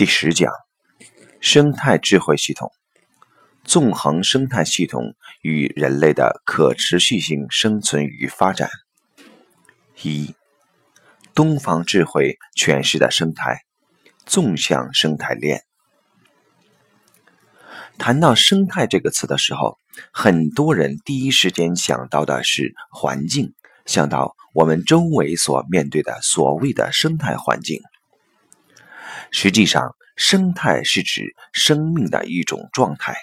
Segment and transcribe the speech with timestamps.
[0.00, 0.50] 第十讲：
[1.42, 2.72] 生态智慧系统，
[3.64, 8.70] 纵横生态系统与人类的可持续性生存与发展。
[10.00, 10.34] 一、
[11.34, 13.66] 东方智慧诠释的生态，
[14.24, 15.64] 纵向生态链。
[17.98, 19.76] 谈到生态这个词的时候，
[20.14, 23.52] 很多人第一时间想到的是环境，
[23.84, 27.82] 想到我们周围所面对的所谓的生态环境。
[29.30, 33.16] 实际上，生态是指生命的一种状态。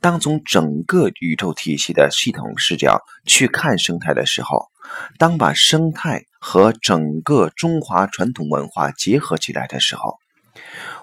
[0.00, 4.68] 当从整个宇宙体系的系统视角去看生态的时候，
[5.18, 10.18] 当把生态和整个中华传统文化结合起来的时候，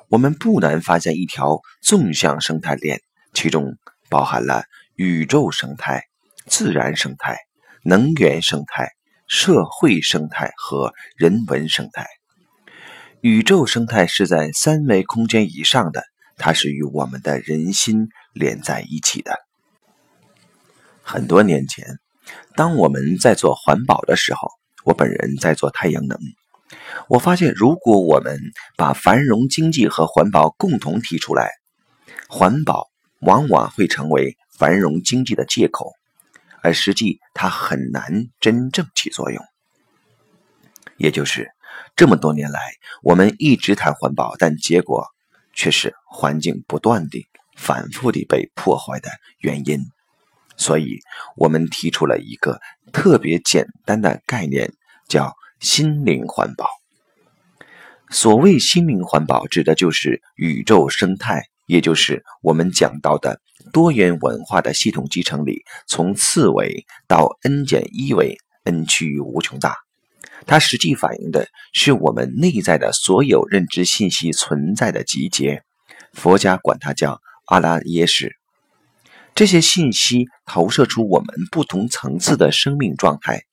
[0.09, 3.01] 我们不难发现一条纵向生态链，
[3.33, 3.77] 其中
[4.09, 4.63] 包含了
[4.95, 6.03] 宇宙生态、
[6.45, 7.37] 自然生态、
[7.83, 8.91] 能源生态、
[9.27, 12.07] 社会生态和人文生态。
[13.21, 16.03] 宇宙生态是在三维空间以上的，
[16.37, 19.39] 它是与我们的人心连在一起的。
[21.01, 21.97] 很多年前，
[22.55, 24.49] 当我们在做环保的时候，
[24.83, 26.19] 我本人在做太阳能。
[27.07, 28.39] 我发现，如果我们
[28.75, 31.49] 把繁荣经济和环保共同提出来，
[32.27, 32.89] 环保
[33.21, 35.93] 往往会成为繁荣经济的借口，
[36.61, 39.43] 而实际它很难真正起作用。
[40.97, 41.51] 也就是
[41.95, 42.59] 这么多年来，
[43.03, 45.05] 我们一直谈环保，但结果
[45.53, 49.09] 却是环境不断地、反复地被破坏的
[49.39, 49.79] 原因。
[50.57, 50.99] 所以，
[51.35, 52.59] 我们提出了一个
[52.91, 54.73] 特别简单的概念，
[55.07, 55.33] 叫。
[55.61, 56.67] 心灵环保，
[58.11, 63.39] 所谓心灵环保，指的就是宇宙生态，也就是我们讲到的
[63.71, 69.84] 多元文化的系统集成里，从次维到 n 减一维，n 趋于无穷大。
[70.45, 75.63] 它实际反映的是我们内在的所有认知信息存在的集结。
[76.13, 78.35] 佛家管它叫阿拉耶识。
[79.33, 83.43] 这些信息投射出我们不同层次的生命状态。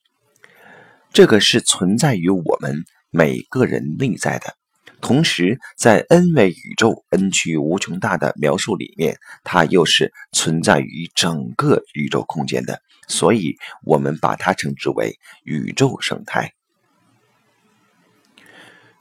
[1.11, 4.55] 这个是存在于我们每个人内在的，
[5.01, 16.53] 同时在 n 维宇宙 n 趋无穷大的描述里面，它又是存在于整个宇宙空间的，所以我们把它称之为宇宙生态。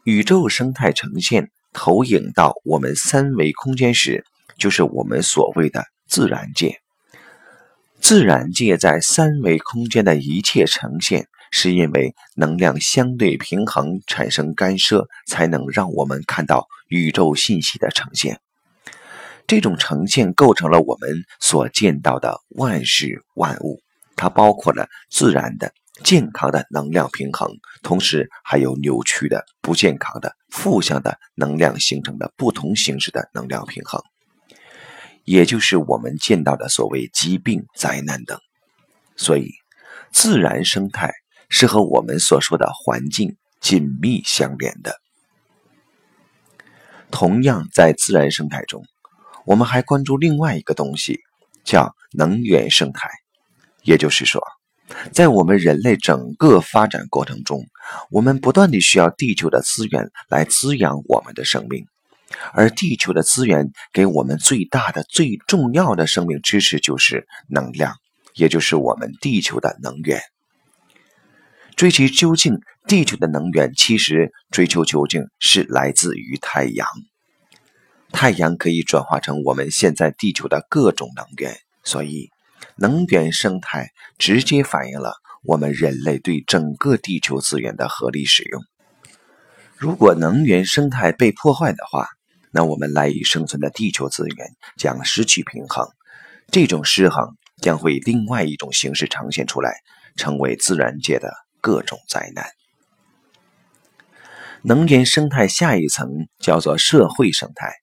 [0.05, 4.25] 宇宙生态呈现投影到我们三维空间时，
[4.59, 6.81] 就是我们所谓的自然界。
[8.01, 11.29] 自然界在三维空间的一切呈现。
[11.55, 18.41] 是因为能量相对平衡产生干涉，才能让我们看到宇宙信息的呈现。
[19.47, 23.83] 这种呈现构成了我们所见到的万事万物，
[24.17, 25.75] 它包括了自然的、
[26.05, 27.51] 健康的能量平衡，
[27.83, 34.03] 同时还有扭曲的、不健康的、负向的能量形成的不同形式的能量平衡，
[35.25, 38.39] 也就是我们见到的所谓疾病、灾难等。
[39.17, 39.51] 所以，
[40.13, 41.13] 自然生态。
[41.55, 44.99] 是和我们所说的环境紧密相连的。
[47.11, 48.83] 同样，在自然生态中，
[49.45, 51.21] 我们还关注另外一个东西，
[51.63, 53.11] 叫能源生态。
[53.83, 54.41] 也就是说，
[55.13, 57.65] 在我们人类整个发展过程中，
[58.11, 61.85] 我们不断地需要地球的资源来滋养我们的生命，
[62.53, 67.95] 而地球的资源给我们最大的、最重要的生命支持就是能量，
[68.35, 70.21] 也就是我们地球的能源。
[71.75, 76.87] 追其究竟，地球的能源其实追求究竟是来自于太阳。
[78.13, 82.29] 太阳可以转化成我们现在地球的各种能源，所以
[82.77, 88.63] 能源生态直接反映了我们人类对整个地球资源的合理使用。
[89.77, 92.09] 如果能源生态被破坏的话，
[92.51, 94.47] 那我们赖以生存的地球资源
[94.77, 95.89] 将失去平衡，
[96.51, 99.73] 这种失衡将会以另外一种形式呈现出来，
[100.17, 101.33] 成为自然界的。
[101.65, 102.45] 各种灾难，
[104.63, 106.09] 能源生态下一层
[106.41, 107.82] 叫做社会生态。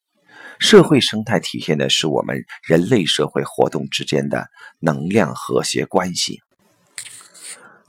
[0.59, 6.41] 社会生态体现的是我们人类社会活动之间的能量和谐关系。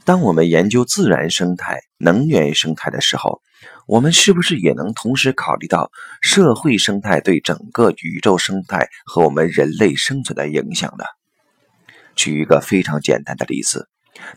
[0.04, 3.42] 当我们研究自然生态、能源生态的时候，
[3.86, 5.90] 我们是不是也能同时考虑到
[6.22, 11.04] 社会生态对整个宇宙生态和我们人类生存的影响呢？
[12.14, 13.88] 举一个非常简单的例子。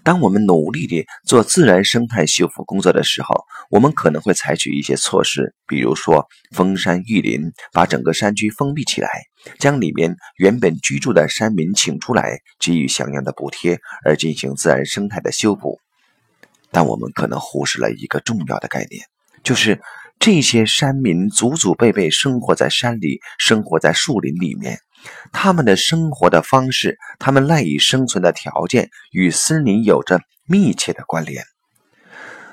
[0.03, 9.09] 当我们努力地做自然生态修复工作的时候，我们可能会采取一些措施，比如说封山育林，把整个山区封闭起来，
[9.59, 15.79] 将里面原本居住的山民请出来，给予相应的补贴，而进行自然生态的修补。
[16.71, 19.05] 但我们可能忽视了一个重要的概念，
[19.43, 19.79] 就是
[20.19, 24.79] 这些山民祖祖辈辈生活在山里，生活在树林里面，
[25.31, 31.43] 他们的生活的方式，他们赖以生存的条件与森林有着密切的关联。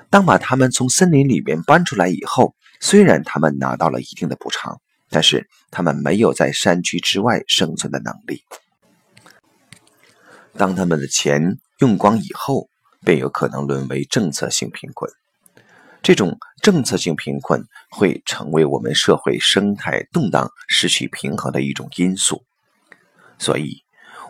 [0.09, 8.43] 当把他们从森林里面搬出来以后，虽然他们拿到了一定的补偿，但是他们没有在山区之外生存的能力。
[10.57, 12.69] 当他们的钱用光以后，
[13.05, 15.11] 便有可能沦为政策性贫困。
[16.03, 22.43] 这种政策性贫困会成为我们社会生态动荡、失去平衡的一种因素。
[23.39, 23.83] 所以，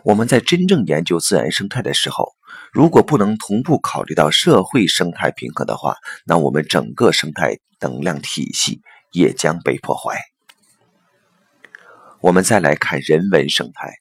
[0.03, 2.33] 我们在真正研究自然生态的时候，
[2.73, 5.95] 如果不能同步考虑到社会生态平衡的话，
[6.25, 8.81] 那我们整个生态能量体系
[9.11, 10.19] 也将被破坏。
[12.19, 13.93] 我们再来看人文生态。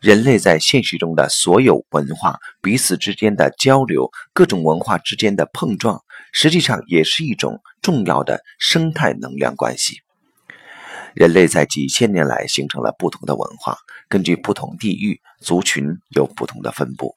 [0.00, 6.02] 人类在现实中的所有文化彼此之间的交流，各种文化之间的碰撞，
[6.34, 10.02] 实际上也是一种重要的生态能量关系。
[11.14, 13.78] 人类在几千年来形成了不同的文化，
[14.08, 17.14] 根据不同地域、族群有不同的分布。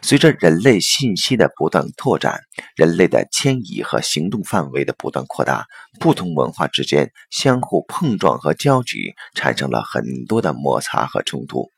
[0.00, 2.40] 随着人类信息的不断拓展，
[2.76, 5.66] 人类的迁移和行动范围的不断扩大，
[6.00, 11.70] 不同文化之间相互碰撞和交集，产生了很多的摩擦和冲突。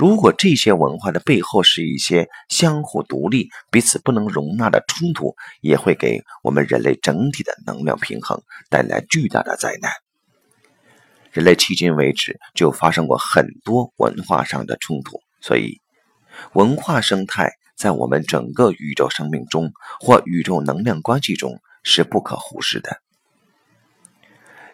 [0.00, 9.92] 如果这些文化的背后是一些相互独立、彼此不能容纳的冲突，也会给我们人类整体的能量平衡带来巨大的灾难。
[11.32, 15.82] 人类迄今为止就发生过很多文化上的冲突，所以
[16.54, 19.70] 文化生态在我们整个宇宙生命中
[20.00, 23.02] 或宇宙能量关系中是不可忽视的。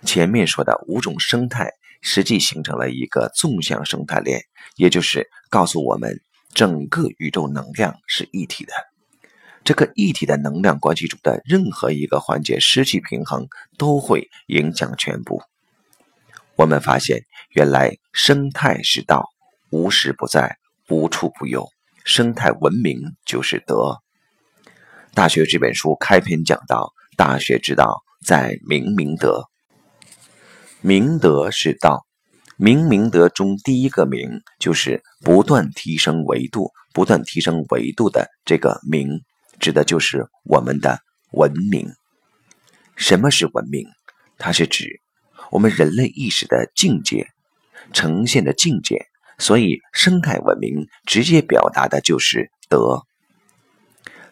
[0.05, 1.73] 前面说的五种生态。
[2.01, 4.43] 实际形成了一个纵向生态链，
[4.77, 6.21] 也就是告诉我们，
[6.55, 8.73] 整个宇宙能量是一体的。
[9.65, 15.43] 这个一体的能量关系中的任何一个环节失去平衡，都会影响全部。
[16.55, 19.29] 我们发现，原来生态是道，
[19.71, 20.57] 无时不在，
[20.89, 21.69] 无处不有。
[22.05, 23.75] 生态文明就是德。
[25.13, 29.49] 《大学》这本书开篇讲到：“大学之道，在明明德。”
[30.81, 32.07] 明德是道，
[32.57, 39.23] 明明德中第一个明就是不断提升维度，不断提升维度的这个明，
[39.59, 41.01] 指的就是我们的
[41.33, 41.91] 文明。
[42.95, 43.87] 什么是文明？
[44.39, 45.01] 它是指
[45.51, 47.27] 我们人类意识的境界，
[47.93, 49.07] 呈现的境界。
[49.39, 53.03] 所以，生态文明直接表达的就是德。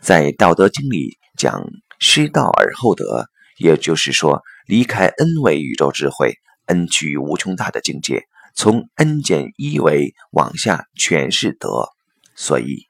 [0.00, 1.62] 在《道德经》里讲
[2.00, 4.42] “失道而后德”，也就是说。
[4.66, 8.22] 离开 n 维宇宙智慧，n 趋于无穷大的境界，
[8.54, 11.90] 从 n 减一维往下全是德，
[12.34, 12.86] 所以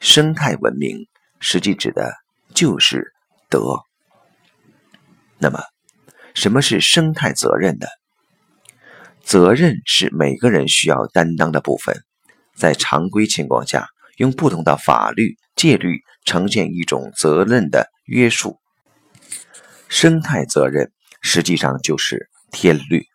[0.00, 1.06] 生态文明
[1.38, 2.12] 实际指的
[2.52, 3.12] 就是
[3.48, 3.84] 德。
[5.38, 5.60] 那么，
[6.34, 7.86] 什么是生态责任的？
[9.22, 12.02] 责任是每个人需要担当的部分，
[12.56, 13.86] 在常规情况下，
[14.16, 18.58] 用不同的法律戒律呈现一种责任的约束。
[19.94, 20.90] 生态责任。
[21.22, 23.06] 实际上就是天律。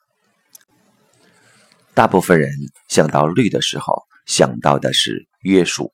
[1.94, 2.50] 大部分人
[2.88, 5.92] 想到律的时候，想到的是约束，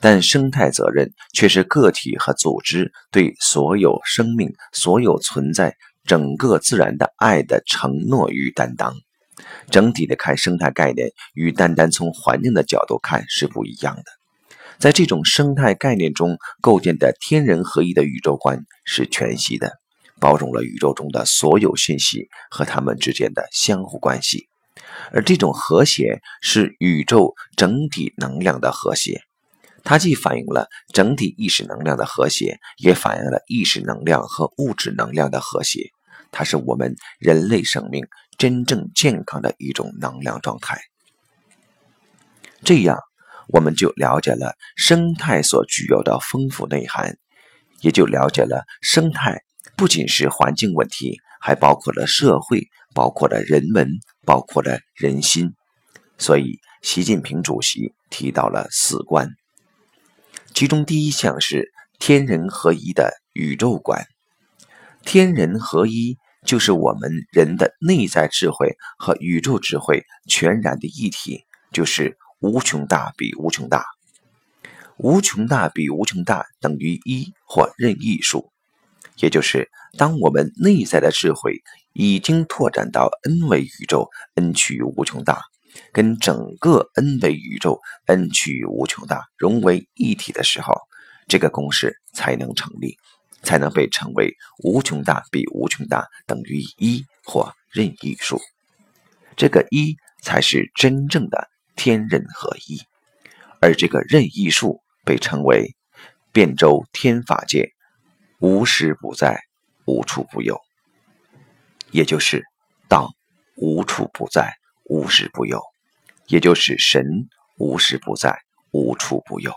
[0.00, 5.76] 但生态责任却是个体和组织对所有生命、所有存在、
[6.06, 8.94] 整个自然的爱的承诺与担当。
[9.70, 14.02] 整体的看生态概念，与单单从环境的角度看是不一样的。
[14.78, 19.83] 在这种生态概念中构建的天人合一的宇宙观是全息的。
[20.24, 24.48] 包容了宇宙中的所有信息和它们之间的相互关系，
[25.12, 29.20] 而这种和谐是宇宙整体能量的和谐。
[29.82, 35.90] 它既反映了整体意识能量的和谐，也反映了意识能量和物质能量的和谐。
[36.32, 38.06] 它是我们人类生命
[38.38, 40.80] 真正健康的一种能量状态。
[42.62, 42.98] 这样，
[43.48, 47.18] 我们就了解了生态所具有的丰富内涵，
[47.82, 49.42] 也就了解了生态。
[49.76, 53.88] 不仅是环境问题，还包括了社会，包括了人文，
[54.24, 55.52] 包括了人心。
[56.16, 59.30] 所以，习近平主席提到了四观，
[60.54, 64.06] 其中第一项是天人合一的宇宙观。
[65.04, 66.16] 天人合一
[66.46, 73.84] 就是我们人的内在智慧和宇宙智慧全然的一体，就是无穷大比无穷大，
[74.98, 78.52] 无穷大比无穷大等于一或任意数。
[79.18, 85.42] 也就是，当我们内在的智慧已经拓展到 n 维宇宙，n 趋于无穷大，
[85.92, 90.74] 跟整个 n 维宇宙 n 趋于无穷大融为一体的时候，
[91.28, 92.98] 这个公式才能成立，
[93.42, 98.40] 才能被称为无穷大比无穷大等于一或任意数。
[99.36, 102.80] 这个一才是真正的天人合一，
[103.60, 105.76] 而这个任意数被称为
[106.32, 107.73] 变周天法界，
[108.38, 109.40] 无时不在，
[109.86, 110.60] 无处不有，
[111.90, 112.44] 也就是
[112.88, 113.12] 道
[113.56, 115.62] 无处不在，无时不有，
[116.26, 118.38] 也就是神无时不在，
[118.72, 119.54] 无处不有。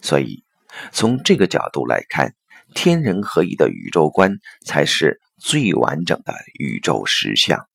[0.00, 0.42] 所以，
[0.90, 2.34] 从这个角度来看，
[2.74, 7.66] 天人合一的宇宙观才是最完整的宇宙实相。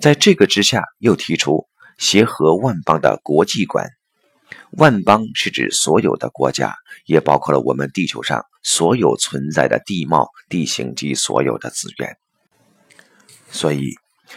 [0.00, 3.88] 在这个之下，又提出协和万邦的国际观。
[4.72, 6.74] 万邦是指所有的国家，
[7.06, 12.16] 也包括了我们地球上所有存在的地貌、地形及所有的资源。
[13.50, 13.94] 所以，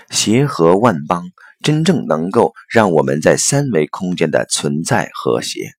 [0.10, 1.26] 协和万邦
[1.62, 5.74] 真正能够让我们在三维空间的存在和谐。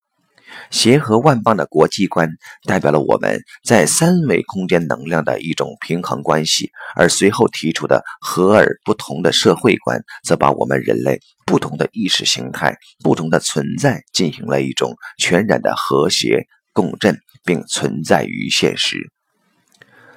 [0.71, 2.29] 协和万邦的国际观
[2.65, 19.11] 代表了我们在三维空间能量的一种平衡关系，而随后提出的和而不同的社会观，则把我们人类不同的意识形态、不同的存在进行了一种全然的和谐共振，并存在于现实。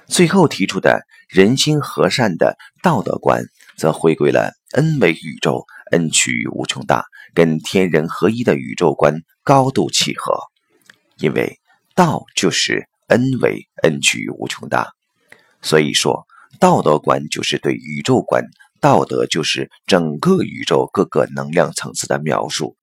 [0.06, 3.44] 最后提出的人心和善的道德观，
[3.76, 9.22] 则回归了 n 维宇宙，n 趋于无穷大，跟天人合一的宇宙观。
[9.42, 10.36] 高度契合，
[11.18, 11.60] 因为
[11.94, 14.88] 道就是 n 为 n 趋于无穷大，
[15.62, 16.26] 所以说
[16.58, 18.42] 道德观就是对宇宙观，
[18.80, 22.76] 道德就是整个宇宙各个能量层次的描述。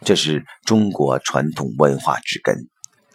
[0.00, 2.66] 这是中国传统文化之根，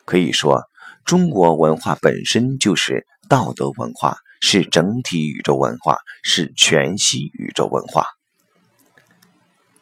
[0.06, 0.64] 可以说
[1.04, 8.08] 中国文化本身就是道德文化，是整体宇宙文化，是全息宇宙文化。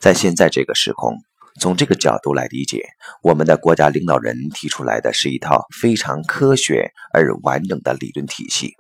[0.01, 1.15] 在现在这个时空。
[1.60, 2.81] 从这个角度来理解，
[3.22, 8.74] 我们的国家领导人提出来的是一套非常科学而完整的理论体系。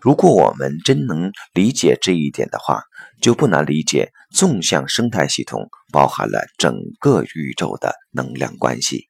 [0.00, 2.82] 如果我们真能理解这一点的话，
[3.20, 9.09] 就不难理解纵向生态系统包含了整个宇宙的能量关系。